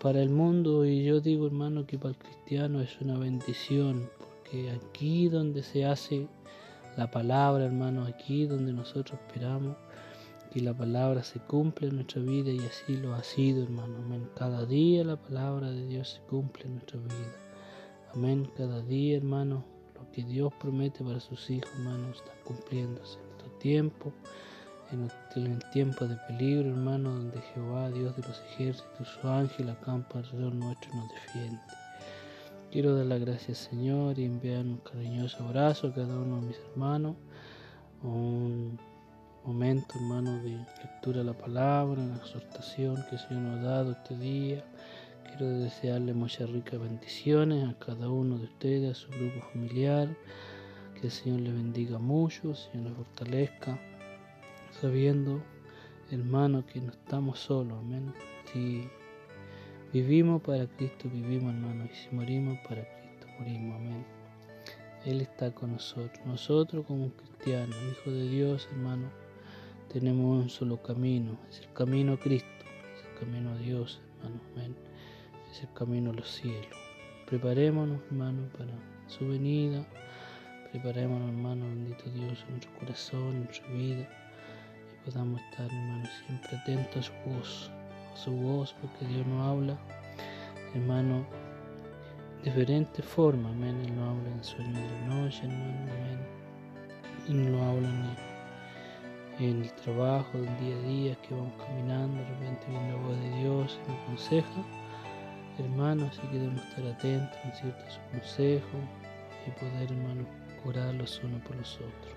Para 0.00 0.22
el 0.22 0.30
mundo, 0.30 0.84
y 0.86 1.02
yo 1.02 1.20
digo, 1.20 1.48
hermano, 1.48 1.84
que 1.84 1.98
para 1.98 2.10
el 2.10 2.18
cristiano 2.18 2.80
es 2.80 3.00
una 3.00 3.18
bendición, 3.18 4.08
porque 4.20 4.70
aquí 4.70 5.28
donde 5.28 5.64
se 5.64 5.84
hace 5.84 6.28
la 6.98 7.08
palabra, 7.08 7.64
hermano, 7.64 8.04
aquí 8.06 8.44
donde 8.44 8.72
nosotros 8.72 9.20
esperamos 9.20 9.76
que 10.52 10.60
la 10.60 10.74
palabra 10.74 11.22
se 11.22 11.38
cumple 11.38 11.86
en 11.86 11.94
nuestra 11.94 12.20
vida 12.20 12.50
y 12.50 12.58
así 12.58 12.96
lo 12.96 13.14
ha 13.14 13.22
sido, 13.22 13.62
hermano. 13.62 13.98
Amén. 13.98 14.28
Cada 14.34 14.66
día 14.66 15.04
la 15.04 15.14
palabra 15.14 15.70
de 15.70 15.86
Dios 15.86 16.14
se 16.14 16.20
cumple 16.28 16.64
en 16.64 16.72
nuestra 16.74 16.98
vida. 16.98 17.36
Amén. 18.12 18.50
Cada 18.56 18.82
día, 18.82 19.16
hermano, 19.16 19.64
lo 19.94 20.10
que 20.10 20.24
Dios 20.24 20.52
promete 20.60 21.04
para 21.04 21.20
sus 21.20 21.48
hijos, 21.48 21.70
hermano, 21.76 22.10
está 22.10 22.32
cumpliéndose 22.44 23.20
en 23.20 23.30
estos 23.30 23.58
tiempos, 23.60 24.12
en 24.90 25.44
el 25.46 25.70
tiempo 25.70 26.04
de 26.04 26.16
peligro, 26.26 26.70
hermano, 26.70 27.10
donde 27.10 27.40
Jehová, 27.54 27.90
Dios 27.90 28.16
de 28.16 28.22
los 28.26 28.40
ejércitos, 28.40 29.06
su 29.06 29.28
ángel 29.28 29.70
acampa 29.70 30.18
alrededor 30.18 30.52
nuestro 30.52 30.90
y 30.92 30.96
nos 30.96 31.08
defiende. 31.10 31.60
Quiero 32.70 32.94
dar 32.94 33.06
las 33.06 33.20
gracias, 33.20 33.56
Señor, 33.56 34.18
y 34.18 34.26
enviar 34.26 34.66
un 34.66 34.76
cariñoso 34.78 35.42
abrazo 35.42 35.86
a 35.86 35.94
cada 35.94 36.18
uno 36.18 36.42
de 36.42 36.48
mis 36.48 36.58
hermanos. 36.58 37.16
Un 38.02 38.78
momento, 39.42 39.94
hermano, 39.94 40.42
de 40.42 40.50
lectura 40.50 41.20
de 41.20 41.24
la 41.24 41.32
palabra, 41.32 41.98
una 42.02 42.16
exhortación 42.16 42.96
que 43.08 43.16
el 43.16 43.22
Señor 43.22 43.42
nos 43.42 43.60
ha 43.60 43.62
dado 43.62 43.92
este 43.92 44.18
día. 44.18 44.64
Quiero 45.24 45.48
desearle 45.60 46.12
muchas 46.12 46.50
ricas 46.50 46.78
bendiciones 46.78 47.66
a 47.66 47.78
cada 47.78 48.10
uno 48.10 48.36
de 48.36 48.44
ustedes, 48.44 48.90
a 48.90 49.00
su 49.00 49.08
grupo 49.12 49.46
familiar. 49.50 50.14
Que 50.94 51.06
el 51.06 51.10
Señor 51.10 51.40
le 51.40 51.52
bendiga 51.52 51.98
mucho, 51.98 52.50
el 52.50 52.56
Señor 52.56 52.90
le 52.90 52.96
fortalezca, 52.96 53.80
sabiendo, 54.78 55.42
hermano, 56.10 56.66
que 56.66 56.82
no 56.82 56.92
estamos 56.92 57.38
solos. 57.38 57.78
Amén. 57.78 58.12
Vivimos 59.90 60.42
para 60.42 60.66
Cristo, 60.66 61.08
vivimos 61.08 61.54
hermano, 61.54 61.86
y 61.86 61.94
si 61.96 62.14
morimos 62.14 62.58
para 62.68 62.82
Cristo, 62.82 63.26
morimos, 63.38 63.76
amén. 63.76 64.04
Él 65.06 65.22
está 65.22 65.50
con 65.50 65.72
nosotros. 65.72 66.20
Nosotros 66.26 66.84
como 66.86 67.10
cristianos, 67.12 67.74
hijos 67.92 68.12
de 68.12 68.28
Dios, 68.28 68.68
hermano, 68.70 69.08
tenemos 69.90 70.42
un 70.42 70.50
solo 70.50 70.82
camino, 70.82 71.38
es 71.48 71.60
el 71.60 71.72
camino 71.72 72.12
a 72.12 72.20
Cristo, 72.20 72.48
es 72.98 73.06
el 73.06 73.18
camino 73.18 73.50
a 73.50 73.56
Dios, 73.56 73.98
hermano, 74.18 74.42
amén. 74.52 74.76
Es 75.50 75.62
el 75.62 75.72
camino 75.72 76.10
a 76.10 76.14
los 76.14 76.28
cielos. 76.28 76.76
Preparémonos, 77.26 78.02
hermano, 78.10 78.46
para 78.58 78.74
su 79.06 79.26
venida. 79.26 79.86
Preparémonos, 80.70 81.30
hermano, 81.30 81.64
bendito 81.64 82.10
Dios, 82.10 82.44
en 82.46 82.50
nuestro 82.50 82.78
corazón, 82.78 83.36
en 83.36 83.44
nuestra 83.44 83.68
vida, 83.68 84.06
y 84.92 85.10
podamos 85.10 85.40
estar, 85.40 85.64
hermano, 85.64 86.06
siempre 86.26 86.58
atentos 86.58 86.96
a 86.98 87.02
su 87.02 87.30
voz 87.30 87.70
su 88.18 88.32
voz, 88.32 88.74
porque 88.80 89.06
Dios 89.06 89.26
no 89.26 89.44
habla, 89.44 89.78
hermano, 90.74 91.24
de 92.42 92.50
diferentes 92.50 93.04
formas, 93.04 93.52
amén. 93.52 93.80
Él 93.84 93.96
no 93.96 94.10
habla 94.10 94.28
en 94.30 94.44
sueño 94.44 94.74
de 94.74 94.90
la 94.90 95.06
noche, 95.06 95.42
hermano, 95.44 95.92
amén. 95.92 96.18
Él 97.28 97.52
no 97.52 97.64
habla 97.64 98.16
en 99.38 99.62
el 99.62 99.72
trabajo, 99.74 100.36
del 100.36 100.58
día 100.58 100.76
a 100.76 100.80
día, 100.80 101.16
que 101.22 101.34
vamos 101.34 101.52
caminando, 101.64 102.16
de 102.16 102.28
repente 102.28 102.66
viene 102.68 102.92
la 102.92 102.96
voz 102.96 103.20
de 103.20 103.30
Dios 103.40 103.78
y 103.86 103.90
nos 103.90 104.02
aconseja, 104.02 104.64
hermano, 105.58 106.06
así 106.06 106.20
que 106.22 106.38
debemos 106.38 106.62
estar 106.64 106.86
atentos, 106.86 107.38
en 107.44 107.52
cierto, 107.52 107.84
a 107.84 107.90
su 107.90 108.00
consejo 108.10 108.78
y 109.46 109.50
poder, 109.50 109.92
hermano, 109.92 110.26
curar 110.64 110.92
los 110.94 111.22
unos 111.22 111.40
por 111.42 111.54
los 111.54 111.76
otros. 111.76 112.14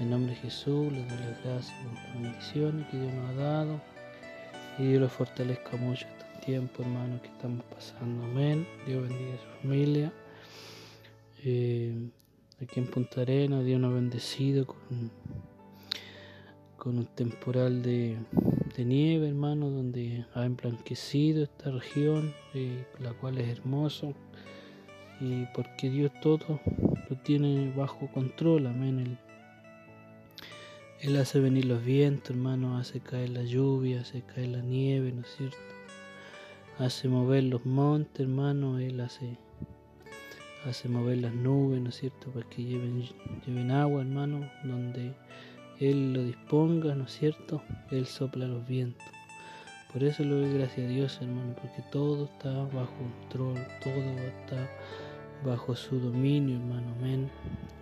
En 0.00 0.08
nombre 0.08 0.32
de 0.34 0.40
Jesús 0.40 0.90
les 0.90 1.06
doy 1.06 1.18
las 1.18 1.44
gracias 1.44 1.76
por 1.82 1.92
las 1.92 2.14
bendiciones 2.14 2.86
que 2.88 2.96
Dios 2.96 3.12
nos 3.12 3.30
ha 3.30 3.34
dado 3.34 3.91
y 4.78 4.84
Dios 4.84 5.00
los 5.00 5.12
fortalezca 5.12 5.76
mucho 5.76 6.06
este 6.06 6.46
tiempo, 6.46 6.82
hermano, 6.82 7.20
que 7.20 7.28
estamos 7.28 7.64
pasando. 7.66 8.24
Amén. 8.24 8.66
Dios 8.86 9.08
bendiga 9.08 9.34
a 9.34 9.38
su 9.38 9.60
familia. 9.62 10.12
Eh, 11.44 12.10
aquí 12.60 12.80
en 12.80 12.86
Punta 12.86 13.20
Arena, 13.20 13.62
Dios 13.62 13.80
nos 13.80 13.92
ha 13.92 13.94
bendecido 13.94 14.66
con, 14.66 15.10
con 16.76 16.98
un 16.98 17.06
temporal 17.06 17.82
de, 17.82 18.16
nieve, 18.78 19.28
hermano, 19.28 19.70
donde 19.70 20.24
ha 20.34 20.44
emblanquecido 20.44 21.44
esta 21.44 21.70
región, 21.70 22.34
eh, 22.54 22.84
la 22.98 23.12
cual 23.12 23.38
es 23.38 23.48
hermoso. 23.48 24.14
Y 25.20 25.44
porque 25.54 25.90
Dios 25.90 26.10
todo 26.20 26.60
lo 27.08 27.16
tiene 27.18 27.72
bajo 27.76 28.10
control, 28.10 28.66
amén. 28.66 29.18
Él 31.02 31.16
hace 31.16 31.40
venir 31.40 31.64
los 31.64 31.84
vientos, 31.84 32.30
hermano, 32.30 32.78
hace 32.78 33.00
caer 33.00 33.30
la 33.30 33.42
lluvia, 33.42 34.02
hace 34.02 34.22
caer 34.22 34.50
la 34.50 34.60
nieve, 34.60 35.10
¿no 35.10 35.22
es 35.22 35.34
cierto? 35.36 35.56
Hace 36.78 37.08
mover 37.08 37.42
los 37.42 37.66
montes, 37.66 38.20
hermano, 38.20 38.78
Él 38.78 39.00
hace, 39.00 39.36
hace 40.64 40.88
mover 40.88 41.18
las 41.18 41.34
nubes, 41.34 41.80
¿no 41.80 41.88
es 41.88 41.96
cierto? 41.96 42.30
Para 42.30 42.48
que 42.48 42.62
lleven, 42.62 43.02
lleven 43.44 43.72
agua, 43.72 44.02
hermano, 44.02 44.48
donde 44.62 45.12
Él 45.80 46.12
lo 46.12 46.22
disponga, 46.22 46.94
¿no 46.94 47.02
es 47.02 47.18
cierto? 47.18 47.64
Él 47.90 48.06
sopla 48.06 48.46
los 48.46 48.64
vientos. 48.68 49.04
Por 49.92 50.04
eso 50.04 50.22
le 50.22 50.30
doy 50.30 50.54
gracias 50.54 50.86
a 50.86 50.88
Dios, 50.88 51.18
hermano, 51.20 51.56
porque 51.56 51.82
todo 51.90 52.26
está 52.26 52.52
bajo 52.66 52.94
control, 52.96 53.58
todo 53.82 53.92
está 53.92 54.70
bajo 55.44 55.74
su 55.74 55.98
dominio, 55.98 56.58
hermano. 56.58 56.94
Amén. 57.00 57.28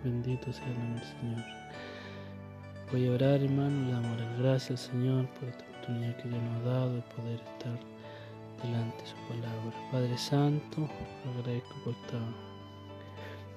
Bendito 0.03 0.51
sea 0.51 0.65
el 0.65 1.03
Señor. 1.03 1.61
Voy 2.91 3.07
a 3.07 3.11
orar, 3.13 3.41
hermano, 3.41 3.85
le 3.85 3.93
damos 3.93 4.19
las 4.19 4.39
gracias, 4.39 4.81
Señor, 4.81 5.25
por 5.39 5.47
esta 5.47 5.63
oportunidad 5.63 6.17
que 6.17 6.27
Dios 6.27 6.43
nos 6.43 6.57
ha 6.57 6.69
dado 6.71 6.95
de 6.95 7.01
poder 7.03 7.35
estar 7.35 7.79
delante 8.61 9.01
de 9.01 9.09
su 9.09 9.15
palabra. 9.29 9.89
Padre 9.93 10.17
Santo, 10.17 10.89
agradezco 11.39 11.73
por 11.85 11.93
esta 11.93 12.19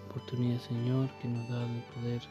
oportunidad, 0.09 0.61
Señor, 0.61 1.11
que 1.21 1.27
nos 1.27 1.49
da 1.49 1.59
de 1.67 1.83
poder 1.97 2.23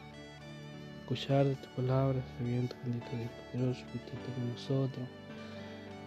escuchar 1.02 1.44
de 1.44 1.56
tu 1.56 1.68
palabra, 1.76 2.24
sabiendo, 2.38 2.74
bendito 2.84 3.10
Dios 3.12 3.30
poderoso, 3.52 3.84
que 3.92 3.98
esté 3.98 4.12
con 4.34 4.50
nosotros. 4.52 5.08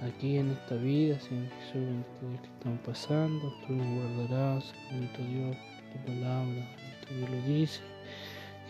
Aquí 0.02 0.38
en 0.38 0.50
esta 0.50 0.76
vida, 0.78 1.20
Señor 1.20 1.52
Jesús, 1.60 2.06
bendito 2.22 2.42
que 2.42 2.58
estamos 2.58 2.80
pasando, 2.80 3.54
tú 3.68 3.74
nos 3.74 4.18
guardarás, 4.18 4.74
bendito 4.90 5.22
Dios, 5.22 5.58
tu 5.94 6.12
palabra, 6.12 6.68
bendito 6.76 7.14
Dios 7.14 7.30
lo 7.30 7.54
dice. 7.54 7.97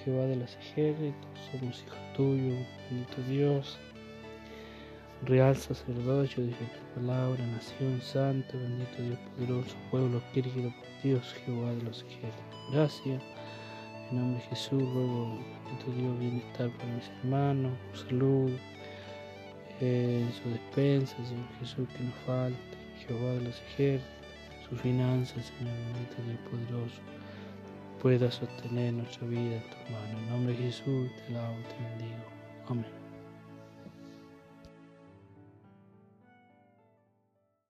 Jehová 0.07 0.25
de 0.25 0.37
los 0.37 0.55
ejércitos, 0.55 1.29
somos 1.51 1.83
hijos 1.83 1.97
tuyos, 2.15 2.65
bendito 2.89 3.21
Dios. 3.27 3.77
Real 5.23 5.53
sacerdocio, 5.53 6.45
dice 6.45 6.63
tu 6.63 7.01
palabra, 7.01 7.45
nación 7.45 8.01
santa, 8.01 8.53
bendito 8.55 9.01
Dios 9.01 9.19
poderoso, 9.35 9.75
pueblo 9.91 10.23
querido 10.33 10.71
por 10.79 11.03
Dios, 11.03 11.33
Jehová 11.43 11.71
de 11.71 11.83
los 11.83 12.03
ejércitos. 12.03 12.71
Gracias. 12.71 13.21
En 14.09 14.17
nombre 14.17 14.41
de 14.41 14.47
Jesús 14.47 14.81
ruego, 14.81 15.39
bendito 15.65 15.91
Dios, 15.91 16.19
bienestar 16.19 16.69
para 16.77 16.93
mis 16.93 17.09
hermanos, 17.09 17.73
salud, 18.07 18.51
eh, 19.81 20.25
en 20.25 20.33
su 20.41 20.49
despensa, 20.49 21.17
Señor 21.25 21.49
Jesús, 21.59 21.85
que 21.89 22.03
nos 22.05 22.15
falte, 22.25 22.77
Jehová 23.05 23.33
de 23.33 23.41
los 23.41 23.61
ejércitos, 23.73 24.69
sus 24.69 24.79
finanzas, 24.79 25.51
Señor 25.57 25.73
bendito 25.73 26.15
Dios 26.25 26.39
poderoso 26.49 27.16
pueda 28.01 28.31
sostener 28.31 28.93
nuestra 28.93 29.27
vida 29.27 29.55
en 29.55 29.63
tu 29.69 29.91
mano. 29.91 30.19
En 30.19 30.29
nombre 30.29 30.53
de 30.53 30.63
Jesús 30.63 31.11
te 31.25 31.33
la 31.33 31.49
bendigo. 31.49 32.25
Amén. 32.69 33.06